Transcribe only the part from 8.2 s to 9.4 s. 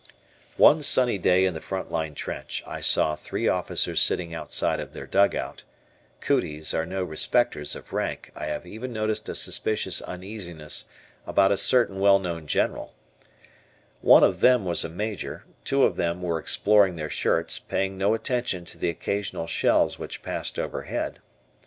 I have even noticed a